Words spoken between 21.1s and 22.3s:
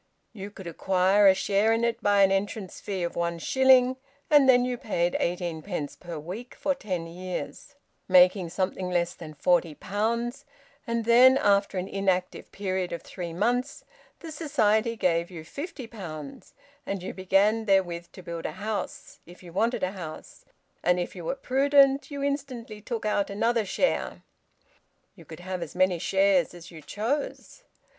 you were prudent, you